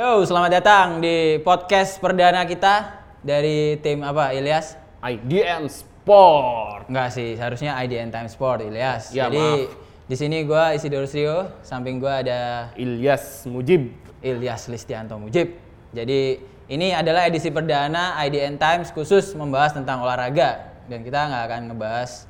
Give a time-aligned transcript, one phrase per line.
[0.00, 4.72] Yo, selamat datang di podcast perdana kita dari tim apa, Ilyas?
[5.04, 6.88] IDN Sport.
[6.88, 9.12] Enggak sih, seharusnya IDN Time Sport, Ilyas.
[9.12, 9.68] Ya, Jadi
[10.08, 13.92] di sini gua Isidorus Rio, samping gua ada Ilyas Mujib.
[14.24, 15.52] Ilyas Listianto Mujib.
[15.92, 16.40] Jadi
[16.72, 22.24] ini adalah edisi perdana IDN Times khusus membahas tentang olahraga dan kita nggak akan ngebahas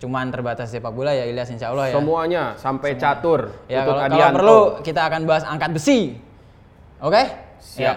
[0.00, 2.00] cuman terbatas sepak bola ya Ilyas insya Allah ya.
[2.00, 3.52] Semuanya sampai catur.
[3.68, 6.24] Ya kalau, kalau perlu kita akan bahas angkat besi.
[6.98, 7.22] Oke?
[7.62, 7.78] Siap.
[7.78, 7.94] Ya.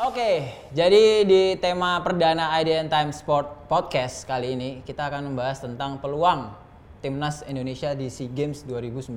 [0.00, 6.00] Oke, jadi di tema perdana IDN Time Sport Podcast kali ini kita akan membahas tentang
[6.00, 6.56] peluang
[7.04, 9.12] timnas Indonesia di SEA Games 2019.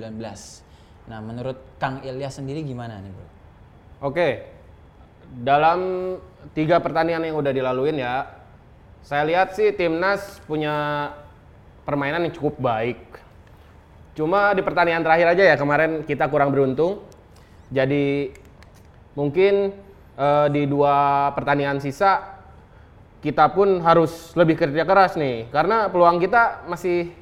[1.08, 3.45] Nah, menurut Kang Ilyas sendiri gimana nih, Bro?
[4.00, 4.44] Oke.
[5.40, 5.78] Dalam
[6.52, 8.28] tiga pertandingan yang udah dilaluin ya,
[9.00, 11.08] saya lihat sih timnas punya
[11.86, 12.98] permainan yang cukup baik.
[14.16, 17.04] Cuma di pertandingan terakhir aja ya kemarin kita kurang beruntung.
[17.68, 18.32] Jadi
[19.12, 19.76] mungkin
[20.16, 22.40] eh, di dua pertandingan sisa
[23.20, 27.12] kita pun harus lebih kerja keras nih karena peluang kita masih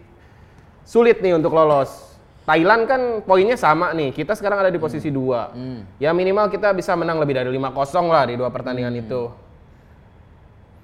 [0.86, 2.13] sulit nih untuk lolos.
[2.44, 4.12] Thailand kan poinnya sama nih.
[4.12, 5.52] Kita sekarang ada di posisi dua.
[5.96, 7.72] Ya minimal kita bisa menang lebih dari 5-0
[8.12, 9.32] lah di dua pertandingan itu.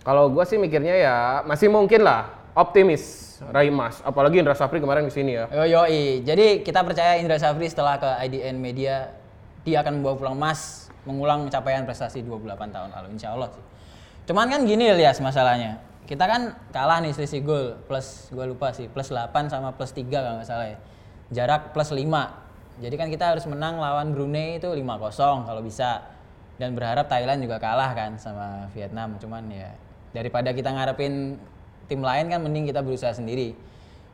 [0.00, 4.00] Kalau gua sih mikirnya ya masih mungkin lah optimis raih emas.
[4.00, 5.53] Apalagi Indra Safri kemarin di sini ya.
[5.53, 6.25] Yo yoi.
[6.25, 9.12] Jadi kita percaya Indra Safri setelah ke IDN Media
[9.61, 13.64] dia akan membawa pulang emas, mengulang capaian prestasi 28 tahun lalu insya Allah sih.
[14.25, 15.77] Cuman kan gini Lias masalahnya.
[16.08, 20.08] Kita kan kalah nih selisih gol plus gua lupa sih plus 8 sama plus 3
[20.08, 20.81] kalau nggak salah ya.
[21.31, 22.03] Jarak plus 5.
[22.81, 26.03] Jadi kan kita harus menang lawan Brunei itu 5-0 kalau bisa.
[26.61, 29.17] Dan berharap Thailand juga kalah kan sama Vietnam.
[29.17, 29.72] Cuman ya
[30.12, 31.39] daripada kita ngarepin
[31.89, 33.56] tim lain kan mending kita berusaha sendiri.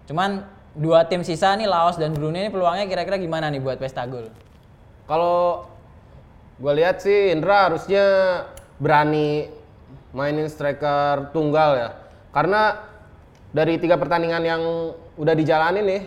[0.07, 0.47] Cuman
[0.77, 4.29] dua tim sisa nih Laos dan Brunei ini peluangnya kira-kira gimana nih buat pesta gol?
[5.09, 5.67] Kalau
[6.57, 8.05] gue lihat sih Indra harusnya
[8.77, 9.49] berani
[10.17, 11.91] mainin striker tunggal ya.
[12.33, 12.81] Karena
[13.53, 14.63] dari tiga pertandingan yang
[15.17, 16.03] udah dijalani nih,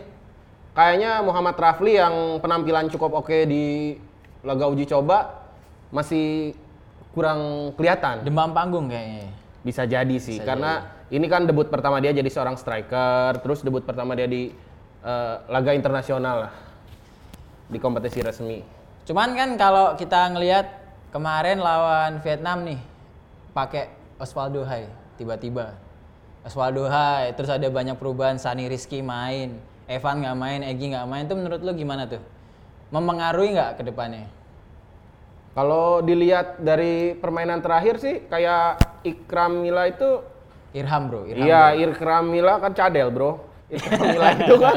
[0.79, 3.99] kayaknya Muhammad Rafli yang penampilan cukup oke di
[4.47, 5.43] laga uji coba
[5.91, 6.55] masih
[7.11, 8.23] kurang kelihatan.
[8.23, 9.27] Demam panggung kayaknya.
[9.59, 14.15] Bisa jadi sih, karena ini kan debut pertama dia jadi seorang striker, terus debut pertama
[14.15, 14.55] dia di
[15.03, 16.53] eh, laga internasional lah,
[17.67, 18.63] di kompetisi resmi.
[19.03, 20.63] Cuman kan kalau kita ngelihat
[21.11, 22.79] kemarin lawan Vietnam nih
[23.51, 24.87] pakai Osvaldo Hai
[25.19, 25.75] tiba-tiba.
[26.47, 31.25] Osvaldo Hai, terus ada banyak perubahan Sani Rizky main, Evan nggak main, Egi nggak main.
[31.25, 32.21] Itu menurut lu gimana tuh?
[32.93, 34.29] Mempengaruhi nggak ke depannya?
[35.57, 40.21] Kalau dilihat dari permainan terakhir sih kayak Ikram Mila itu
[40.77, 41.41] Irham bro, Irham.
[41.41, 43.41] iya Ikram Mila kan cadel, Bro.
[43.73, 44.75] Ikram Mila itu kan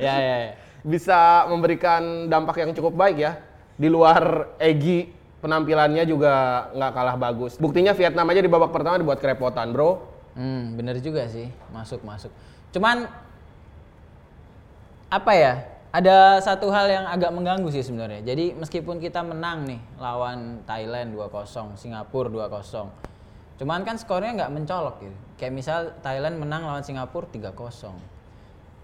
[0.00, 0.36] ya ya.
[0.48, 0.52] ya.
[0.80, 3.36] bisa memberikan dampak yang cukup baik ya.
[3.76, 5.12] Di luar Egi
[5.44, 7.60] penampilannya juga nggak kalah bagus.
[7.60, 10.00] Buktinya Vietnam aja di babak pertama dibuat kerepotan, Bro.
[10.34, 12.32] Hmm, bener juga sih, masuk masuk.
[12.72, 13.06] Cuman
[15.10, 15.54] apa ya?
[15.94, 18.26] Ada satu hal yang agak mengganggu sih sebenarnya.
[18.26, 22.90] Jadi meskipun kita menang nih lawan Thailand 2-0, Singapura 2-0.
[23.62, 25.18] Cuman kan skornya nggak mencolok gitu.
[25.38, 27.94] Kayak misal Thailand menang lawan Singapura 3-0.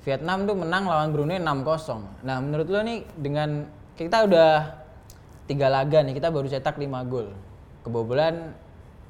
[0.06, 2.22] Vietnam tuh menang lawan Brunei 6-0.
[2.22, 3.66] Nah, menurut lo nih dengan
[3.98, 4.52] kita udah
[5.50, 7.34] tiga laga nih, kita baru cetak 5 gol.
[7.82, 8.54] Kebobolan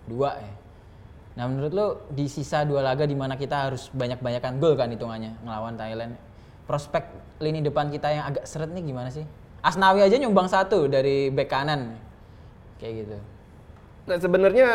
[0.09, 0.53] 2 ya.
[1.41, 5.39] Nah menurut lo di sisa dua laga di mana kita harus banyak-banyakan gol kan hitungannya
[5.41, 6.13] ngelawan Thailand.
[6.71, 7.03] Prospek
[7.43, 9.27] lini depan kita yang agak seret nih gimana sih?
[9.59, 11.99] Asnawi aja nyumbang satu dari bek kanan.
[12.79, 13.17] Kayak gitu.
[14.07, 14.69] Nah, sebenarnya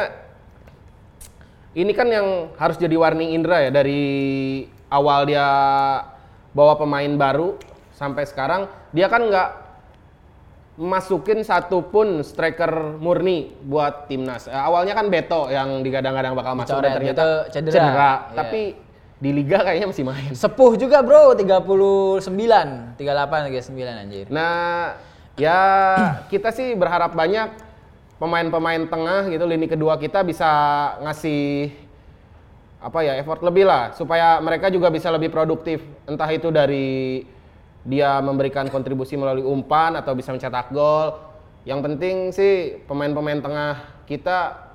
[1.71, 4.03] ini kan yang harus jadi warning Indra ya dari
[4.91, 5.47] awal dia
[6.51, 7.55] bawa pemain baru
[7.95, 9.49] sampai sekarang dia kan nggak
[10.75, 14.51] masukin satupun striker murni buat timnas.
[14.51, 17.79] Eh, awalnya kan Beto yang digadang-gadang bakal masuk dan ternyata Beto cedera.
[17.79, 18.35] Iya.
[18.35, 18.61] Tapi
[19.15, 20.31] di liga kayaknya masih main.
[20.35, 24.25] Sepuh juga bro, 39, 38, 39 anjir.
[24.27, 24.99] Nah,
[25.39, 25.59] ya
[26.31, 27.55] kita sih berharap banyak
[28.19, 30.47] pemain-pemain tengah gitu lini kedua kita bisa
[31.03, 31.67] ngasih
[32.79, 37.25] apa ya effort lebih lah supaya mereka juga bisa lebih produktif entah itu dari
[37.85, 41.21] dia memberikan kontribusi melalui umpan atau bisa mencetak gol.
[41.65, 42.53] Yang penting sih
[42.85, 43.73] pemain-pemain tengah
[44.09, 44.69] kita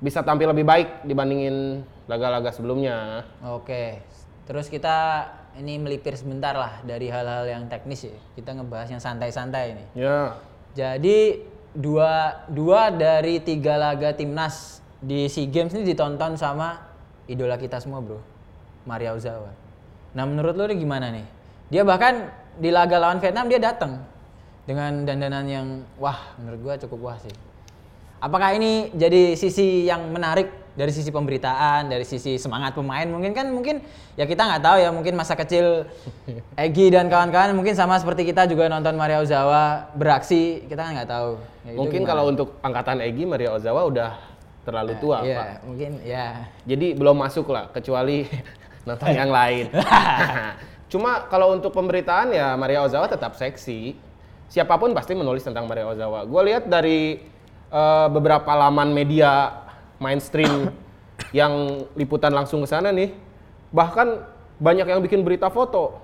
[0.00, 3.24] bisa tampil lebih baik dibandingin laga-laga sebelumnya.
[3.44, 4.04] Oke,
[4.44, 8.16] terus kita ini melipir sebentar lah dari hal-hal yang teknis ya.
[8.34, 9.84] Kita ngebahas yang santai-santai ini.
[9.96, 10.36] Ya.
[10.74, 16.82] Jadi dua dua dari tiga laga timnas di SEA Games ini ditonton sama
[17.30, 18.20] idola kita semua, Bro.
[18.84, 19.52] Maria Ozawa.
[20.12, 21.26] Nah, menurut lo ini gimana nih?
[21.72, 22.28] Dia bahkan
[22.60, 24.04] di laga lawan Vietnam dia datang
[24.68, 25.66] dengan dandanan yang
[25.98, 27.32] wah, menurut gua cukup wah sih.
[28.20, 33.46] Apakah ini jadi sisi yang menarik dari sisi pemberitaan, dari sisi semangat pemain mungkin kan
[33.46, 33.78] mungkin
[34.18, 35.86] ya kita nggak tahu ya mungkin masa kecil
[36.66, 41.10] Egi dan kawan-kawan mungkin sama seperti kita juga nonton Maria Ozawa beraksi kita kan nggak
[41.10, 41.30] tahu.
[41.64, 44.10] Ya, Mungkin kalau untuk angkatan Egi, Maria Ozawa udah
[44.64, 45.48] terlalu tua, Iya, Pak.
[45.64, 46.26] mungkin ya.
[46.64, 48.26] Jadi belum masuk lah, kecuali
[48.88, 49.70] nonton yang lain.
[50.92, 53.94] Cuma kalau untuk pemberitaan ya Maria Ozawa tetap seksi.
[54.50, 56.22] Siapa pun pasti menulis tentang Maria Ozawa.
[56.28, 57.18] Gue lihat dari
[57.72, 59.63] eh, beberapa laman media
[59.98, 60.70] mainstream
[61.30, 63.14] yang liputan langsung ke sana nih,
[63.70, 64.22] bahkan
[64.58, 66.00] banyak yang bikin berita foto.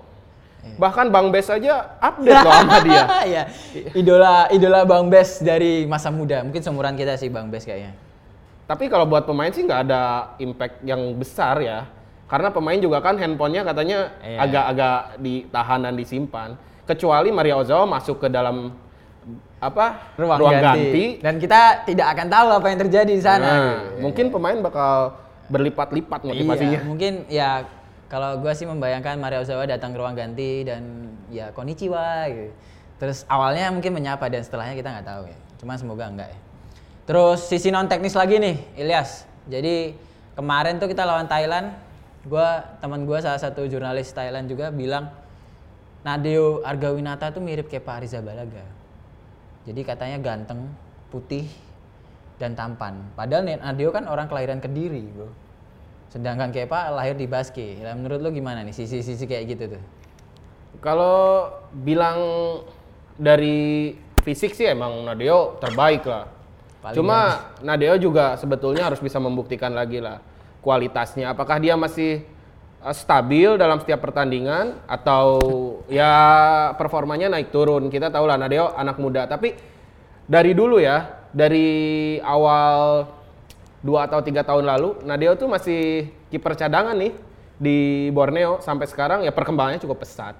[0.61, 3.03] Bahkan Bang Bes aja update loh sama dia.
[3.33, 3.43] Iya.
[3.97, 6.45] Idola idola Bang Bes dari masa muda.
[6.45, 7.97] Mungkin seumuran kita sih Bang Bes kayaknya.
[8.69, 11.89] Tapi kalau buat pemain sih nggak ada impact yang besar ya.
[12.29, 14.37] Karena pemain juga kan handphonenya katanya Iya.
[14.37, 16.49] agak-agak ditahan dan disimpan.
[16.85, 18.71] Kecuali Maria Ozawa masuk ke dalam
[19.61, 21.21] apa Ruang, ganti.
[21.21, 23.45] Dan kita tidak akan tahu apa yang terjadi di sana.
[23.45, 24.01] Nah, gitu.
[24.01, 25.21] mungkin pemain bakal
[25.51, 26.79] berlipat-lipat motivasinya.
[26.81, 27.51] Iya, mungkin ya
[28.09, 32.51] kalau gue sih membayangkan Maria Ozawa datang ke ruang ganti dan ya konnichiwa gitu.
[32.97, 35.37] Terus awalnya mungkin menyapa dan setelahnya kita nggak tahu ya.
[35.61, 36.39] Cuma semoga enggak ya.
[37.05, 39.25] Terus sisi non teknis lagi nih, Ilyas.
[39.45, 39.93] Jadi
[40.33, 41.73] kemarin tuh kita lawan Thailand.
[42.21, 45.09] Gua teman gua salah satu jurnalis Thailand juga bilang
[46.05, 48.80] Nadeo Argawinata tuh mirip kayak Pak Riza Balaga.
[49.65, 50.69] Jadi katanya ganteng,
[51.13, 51.45] putih,
[52.41, 52.97] dan tampan.
[53.13, 55.29] Padahal Nadeo kan orang kelahiran Kediri, bro.
[56.09, 57.79] Sedangkan Kepa lahir di Baske.
[57.79, 59.83] Nah, menurut lo gimana nih sisi-sisi kayak gitu tuh?
[60.81, 62.17] Kalau bilang
[63.15, 63.93] dari
[64.25, 66.25] fisik sih emang Nadeo terbaik lah.
[66.81, 70.17] Paling Cuma Nadeo juga sebetulnya harus bisa membuktikan lagi lah
[70.65, 71.31] kualitasnya.
[71.31, 72.25] Apakah dia masih
[72.89, 75.37] stabil dalam setiap pertandingan atau
[75.85, 76.13] ya
[76.73, 77.93] performanya naik turun.
[77.93, 79.29] Kita tahu lah Nadeo anak muda.
[79.29, 79.53] Tapi
[80.25, 83.05] dari dulu ya, dari awal
[83.85, 87.13] dua atau tiga tahun lalu, Nadeo tuh masih kiper cadangan nih
[87.61, 90.33] di Borneo sampai sekarang ya perkembangannya cukup pesat.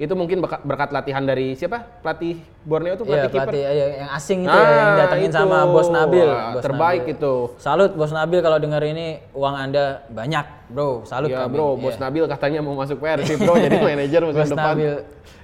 [0.00, 1.84] Itu mungkin berkat, latihan dari siapa?
[2.00, 3.52] Pelatih Borneo tuh pelatih kiper.
[3.52, 5.36] pelatih iya, yang asing itu ya, yang Ah, datengin itu.
[5.36, 6.24] sama Bos Nabil.
[6.24, 7.14] Wah, Bos terbaik Nabil.
[7.14, 7.34] itu.
[7.60, 11.04] Salut Bos Nabil kalau dengar ini uang Anda banyak, Bro.
[11.04, 11.52] Salut Ya kami.
[11.52, 12.00] bro, Bos Iya.
[12.00, 14.72] Nabil katanya mau masuk Persib bro, jadi manajer musim Bos depan.
[14.72, 14.92] Nabil.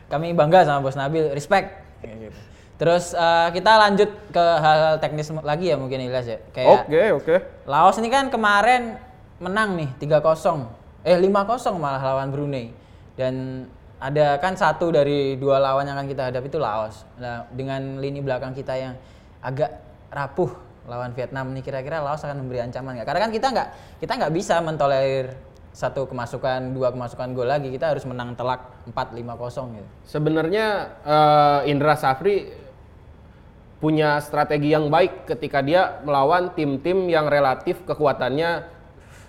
[0.08, 1.68] Kami bangga sama Bos Nabil, respect.
[2.76, 6.38] Terus eh, kita lanjut ke hal-hal teknis lagi ya mungkin Ilyas ya.
[6.50, 7.34] Kayak Oke, oke.
[7.64, 8.96] Laos ini kan kemarin
[9.36, 10.64] menang nih 3-0.
[11.00, 11.28] Eh 5-0
[11.74, 12.72] malah lawan Brunei.
[13.16, 13.64] Dan
[13.96, 17.08] ada kan satu dari dua lawan yang akan kita hadapi itu Laos.
[17.16, 18.94] Nah, dengan lini belakang kita yang
[19.40, 19.72] agak
[20.12, 20.52] rapuh
[20.86, 23.08] lawan Vietnam nih kira-kira Laos akan memberi ancaman nggak?
[23.08, 23.68] Karena kan kita nggak
[24.04, 25.26] kita nggak bisa mentolerir
[25.76, 27.72] satu kemasukan, dua kemasukan gol lagi.
[27.72, 29.88] Kita harus menang telak 4-5-0 gitu.
[30.08, 30.66] Sebenarnya
[31.04, 32.52] eh, Indra Safri
[33.76, 38.64] punya strategi yang baik ketika dia melawan tim-tim yang relatif kekuatannya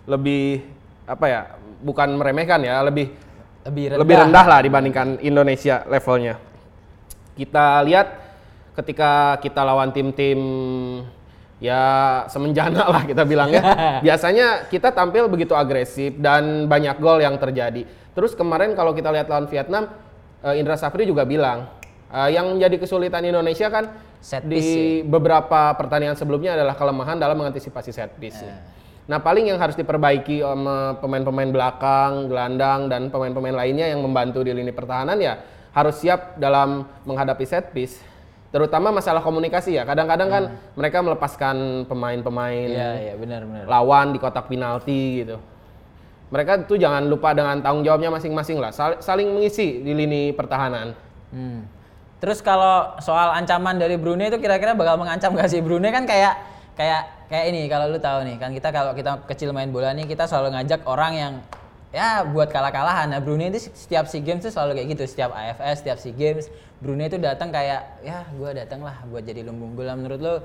[0.07, 0.63] lebih
[1.07, 1.41] apa ya?
[1.83, 3.26] Bukan meremehkan ya, lebih
[3.67, 3.99] Lebih rendah.
[4.01, 6.39] lebih rendah lah dibandingkan Indonesia levelnya.
[7.35, 8.07] Kita lihat
[8.79, 10.39] ketika kita lawan tim-tim
[11.57, 13.61] ya semenjana lah kita bilang ya.
[14.05, 17.83] Biasanya kita tampil begitu agresif dan banyak gol yang terjadi.
[18.15, 19.91] Terus kemarin kalau kita lihat lawan Vietnam,
[20.41, 21.67] eh, Indra Safri juga bilang
[22.09, 25.05] eh, yang menjadi kesulitan Indonesia kan Set di piece ya.
[25.05, 28.41] beberapa pertandingan sebelumnya adalah kelemahan dalam mengantisipasi set piece.
[28.41, 28.55] ya.
[29.07, 34.51] Nah paling yang harus diperbaiki sama pemain-pemain belakang, gelandang dan pemain-pemain lainnya yang membantu di
[34.51, 35.39] lini pertahanan ya
[35.71, 38.03] harus siap dalam menghadapi set piece.
[38.51, 39.87] Terutama masalah komunikasi ya.
[39.87, 40.43] Kadang-kadang kan
[40.75, 42.67] mereka melepaskan pemain-pemain
[43.15, 43.63] benar benar.
[43.63, 45.39] lawan di kotak penalti gitu.
[46.27, 50.91] Mereka tuh jangan lupa dengan tanggung jawabnya masing-masing lah, sal- saling mengisi di lini pertahanan.
[51.31, 51.63] Hmm.
[52.19, 56.35] Terus kalau soal ancaman dari Brunei itu kira-kira bakal mengancam gak sih Brunei kan kayak
[56.77, 60.05] kayak kayak ini kalau lu tahu nih kan kita kalau kita kecil main bola nih
[60.05, 61.33] kita selalu ngajak orang yang
[61.89, 63.09] ya buat kalah-kalahan.
[63.09, 66.45] Nah Brunei itu setiap SEA Games tuh selalu kayak gitu, setiap AFS, setiap SEA Games
[66.77, 70.35] Brunei itu datang kayak ya gua datang lah buat jadi lumbung bola menurut lu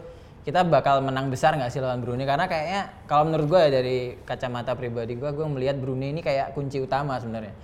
[0.43, 3.97] kita bakal menang besar nggak sih lawan Brunei karena kayaknya kalau menurut gue dari
[4.27, 7.55] kacamata pribadi gue gue melihat Brunei ini kayak kunci utama sebenarnya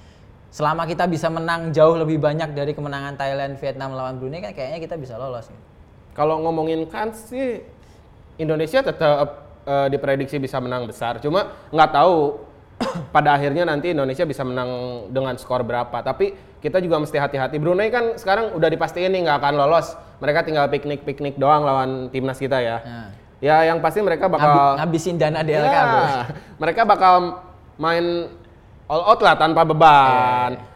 [0.49, 4.81] selama kita bisa menang jauh lebih banyak dari kemenangan Thailand, Vietnam lawan Brunei kan kayaknya
[4.81, 5.49] kita bisa lolos.
[5.49, 5.65] gitu.
[6.17, 7.63] Kalau ngomongin kans sih
[8.39, 9.29] Indonesia tetap
[9.67, 11.19] eh, diprediksi bisa menang besar.
[11.19, 12.39] Cuma nggak tahu
[13.15, 14.71] pada akhirnya nanti Indonesia bisa menang
[15.11, 15.99] dengan skor berapa.
[16.01, 17.59] Tapi kita juga mesti hati-hati.
[17.59, 19.95] Brunei kan sekarang udah dipastiin nih nggak akan lolos.
[20.19, 22.79] Mereka tinggal piknik-piknik doang lawan timnas kita ya.
[22.81, 23.11] Nah.
[23.39, 26.03] Ya yang pasti mereka bakal ngabisin dana DLK, Ya, Bro.
[26.59, 27.15] mereka bakal
[27.79, 28.27] main
[28.91, 30.59] all out lah tanpa beban.
[30.59, 30.67] Iya,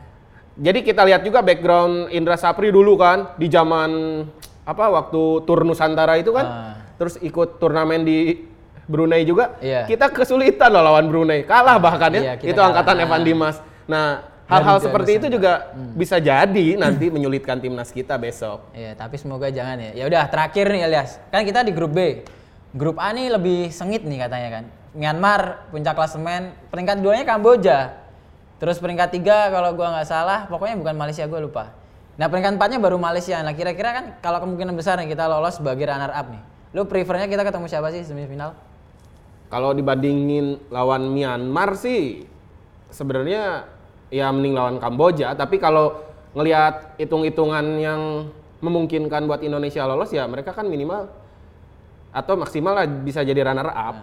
[0.70, 4.22] Jadi kita lihat juga background Indra Sapri dulu kan di zaman
[4.62, 6.74] apa waktu tur Nusantara itu kan, Ah.
[7.02, 8.46] Terus ikut turnamen di
[8.86, 9.58] Brunei juga.
[9.58, 9.90] Iya.
[9.90, 12.22] Kita kesulitan loh lawan Brunei, kalah bahkan ya.
[12.22, 12.70] Iya, itu kalah.
[12.70, 13.02] angkatan Ah.
[13.02, 13.56] Evan Dimas.
[13.90, 14.06] Nah
[14.46, 18.70] hal-hal seperti itu juga bisa jadi nanti menyulitkan timnas kita besok.
[18.70, 19.90] Iya, tapi semoga jangan ya.
[19.98, 21.18] Ya udah, terakhir nih Elias.
[21.34, 22.22] Kan kita di grup B.
[22.70, 24.64] Grup A nih lebih sengit nih katanya kan.
[24.94, 27.98] Myanmar puncak klasemen, peringkat duanya Kamboja.
[28.62, 31.64] Terus peringkat tiga kalau gua nggak salah, pokoknya bukan Malaysia gua lupa.
[32.14, 33.40] Nah peringkat empatnya baru Malaysia.
[33.40, 36.51] Nah kira-kira kan kalau kemungkinan besar nih kita lolos sebagai runner up nih.
[36.72, 38.56] Lu prefernya kita ketemu siapa sih semifinal?
[39.52, 42.24] Kalau dibandingin lawan Myanmar sih
[42.88, 43.68] sebenarnya
[44.08, 46.00] ya mending lawan Kamboja, tapi kalau
[46.32, 48.00] ngelihat hitung-hitungan yang
[48.64, 51.12] memungkinkan buat Indonesia lolos ya mereka kan minimal
[52.12, 53.96] atau maksimal lah bisa jadi runner up.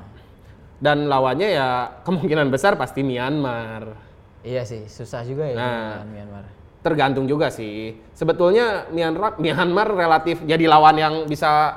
[0.77, 1.67] Dan lawannya ya
[2.05, 3.97] kemungkinan besar pasti Myanmar.
[4.45, 6.05] Iya sih, susah juga ya Nah.
[6.05, 6.45] lawan Myanmar.
[6.79, 7.97] Tergantung juga sih.
[8.13, 11.75] Sebetulnya Myanmar, Myanmar relatif jadi lawan yang bisa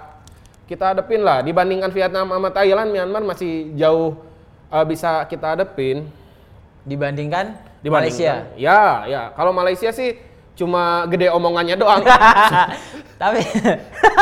[0.73, 1.45] kita hadepin lah.
[1.45, 4.17] Dibandingkan Vietnam sama Thailand, Myanmar masih jauh
[4.73, 6.09] uh, bisa kita hadepin.
[6.89, 8.35] Dibandingkan, Dibandingkan- Malaysia.
[8.57, 9.23] Ya, ya.
[9.37, 10.17] Kalau Malaysia sih
[10.57, 12.01] cuma gede omongannya doang.
[13.23, 13.45] tapi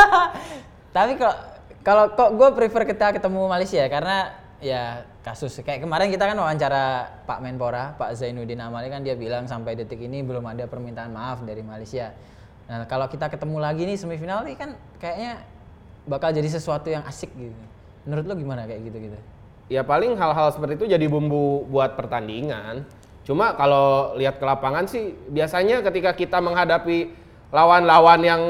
[0.95, 1.35] tapi kalau
[1.81, 7.09] kalau kok gue prefer kita ketemu Malaysia karena ya kasus kayak kemarin kita kan wawancara
[7.25, 11.41] Pak Menpora Pak Zainuddin Amali kan dia bilang sampai detik ini belum ada permintaan maaf
[11.41, 12.13] dari Malaysia.
[12.69, 15.41] Nah kalau kita ketemu lagi nih semifinal nih kan kayaknya
[16.07, 17.63] bakal jadi sesuatu yang asik gitu.
[18.05, 19.19] Menurut lo gimana kayak gitu gitu?
[19.71, 22.83] ya paling hal-hal seperti itu jadi bumbu buat pertandingan.
[23.23, 27.15] Cuma kalau lihat ke lapangan sih biasanya ketika kita menghadapi
[27.55, 28.41] lawan-lawan yang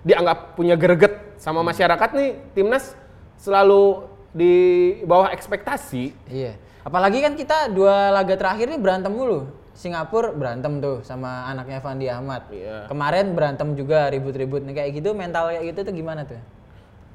[0.00, 2.96] dianggap punya greget sama masyarakat nih, timnas
[3.36, 4.54] selalu di
[5.04, 6.16] bawah ekspektasi.
[6.32, 6.56] Iya.
[6.86, 9.52] Apalagi kan kita dua laga terakhir nih berantem mulu.
[9.76, 12.48] Singapura berantem tuh sama anaknya Fandi Ahmad.
[12.48, 12.88] Iya.
[12.88, 16.40] Kemarin berantem juga ribut-ribut nih kayak gitu mental kayak gitu tuh gimana tuh?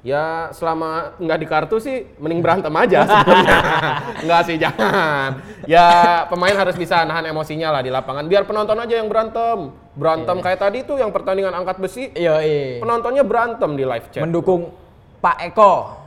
[0.02, 3.58] Ya selama nggak di kartu sih mending berantem aja sebenarnya.
[4.26, 5.30] nggak sih jangan.
[5.70, 5.88] Ya
[6.26, 8.26] pemain harus bisa nahan emosinya lah di lapangan.
[8.26, 9.70] Biar penonton aja yang berantem.
[9.94, 12.10] Berantem kayak tadi tuh yang pertandingan angkat besi.
[12.18, 12.82] Iya, iya.
[12.82, 14.26] Penontonnya berantem di live chat.
[14.26, 14.74] Mendukung
[15.22, 16.01] Pak Eko.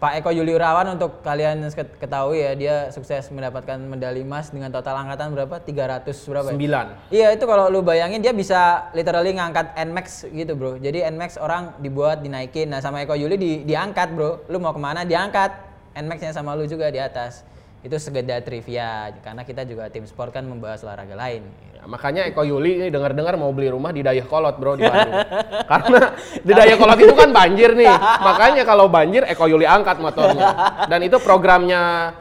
[0.00, 4.72] Pak Eko Yuli Irawan untuk kalian ket- ketahui ya dia sukses mendapatkan medali emas dengan
[4.72, 5.60] total angkatan berapa?
[5.60, 6.48] 300 berapa?
[6.48, 6.52] ya?
[6.56, 6.86] Sembilan.
[7.12, 10.80] Iya itu kalau lu bayangin dia bisa literally ngangkat Nmax gitu bro.
[10.80, 12.72] Jadi Nmax orang dibuat dinaikin.
[12.72, 14.48] Nah sama Eko Yuli di, diangkat bro.
[14.48, 15.68] Lu mau ke mana diangkat.
[15.92, 17.44] Nmax-nya sama lu juga di atas.
[17.80, 21.48] Itu sekedar trivia karena kita juga tim sport kan membahas olahraga lain.
[21.72, 25.16] Ya, makanya Eko Yuli ini dengar-dengar mau beli rumah di Dayakolot bro di Bandung.
[25.64, 26.00] Karena
[26.44, 27.88] di Dayakolot itu kan banjir nih.
[28.20, 30.52] Makanya kalau banjir Eko Yuli angkat motornya.
[30.92, 32.12] Dan itu programnya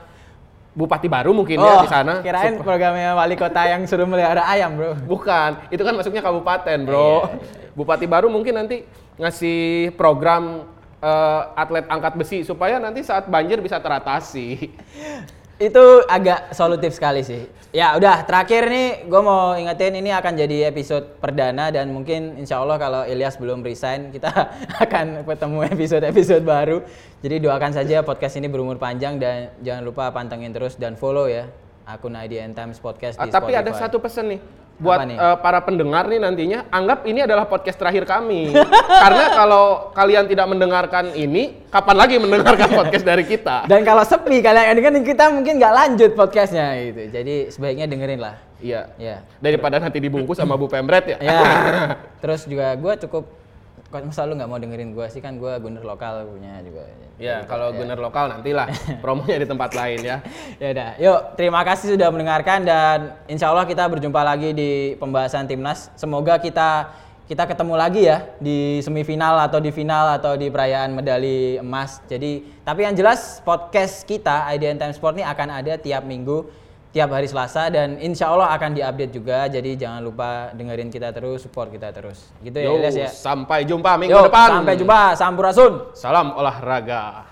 [0.69, 2.21] Bupati baru mungkin ya di sana.
[2.21, 4.95] Oh, Kirain programnya wali kota yang suruh melihara ayam bro.
[4.95, 7.27] Bukan, itu kan masuknya kabupaten, Iya, bro.
[7.75, 8.87] Bupati baru mungkin nanti
[9.19, 10.69] ngasih program
[11.03, 14.55] eh, atlet angkat besi supaya nanti saat banjir bisa teratasi.
[15.59, 17.43] itu agak solutif sekali sih.
[17.69, 22.57] Ya udah terakhir nih gue mau ingetin ini akan jadi episode perdana dan mungkin insya
[22.57, 24.31] Allah kalau Ilyas belum resign kita
[24.83, 26.81] akan ketemu episode-episode baru.
[27.19, 31.45] Jadi doakan saja podcast ini berumur panjang dan jangan lupa pantengin terus dan follow ya
[31.85, 33.81] akun IDN Times Podcast Ah, di tapi ada Spotify.
[33.85, 34.39] satu pesan nih
[34.79, 38.55] buat eh, para pendengar nih nantinya anggap ini adalah podcast terakhir kami.
[39.03, 43.67] Karena kalau kalian tidak mendengarkan ini, kapan lagi mendengarkan podcast dari kita?
[43.67, 47.11] Dan kalau sepi kalian dengerin kita mungkin nggak lanjut podcastnya gitu.
[47.11, 48.35] Jadi sebaiknya dengerin lah.
[48.63, 48.91] Iya.
[48.95, 49.23] Ya.
[49.43, 51.17] Daripada nanti dibungkus sama Bu Pemret ya.
[51.19, 51.39] Ya.
[52.23, 53.23] Terus juga gue cukup
[53.89, 56.85] kok masa lu nggak mau dengerin gue sih kan gue gunner lokal punya juga.
[57.19, 58.69] Ya, kalau gunner lokal nantilah
[59.03, 60.17] promonya di tempat lain ya.
[60.61, 65.49] ya udah, yuk terima kasih sudah mendengarkan dan insya Allah kita berjumpa lagi di pembahasan
[65.49, 65.89] timnas.
[65.97, 66.93] Semoga kita
[67.29, 72.01] kita ketemu lagi ya di semifinal atau di final atau di perayaan medali emas.
[72.05, 76.45] Jadi tapi yang jelas podcast kita IDN Time Sport ini akan ada tiap minggu,
[76.89, 79.45] tiap hari Selasa dan insya Allah akan diupdate juga.
[79.45, 82.33] Jadi jangan lupa dengerin kita terus, support kita terus.
[82.41, 83.09] Gitu ya, Yo, Ilyas ya.
[83.09, 84.61] sampai jumpa minggu Yuk, depan.
[84.61, 85.73] sampai jumpa, sampurasun.
[85.93, 87.29] Salam olahraga.